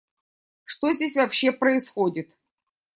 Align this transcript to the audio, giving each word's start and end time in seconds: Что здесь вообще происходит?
Что 0.63 0.93
здесь 0.93 1.15
вообще 1.15 1.51
происходит? 1.51 2.35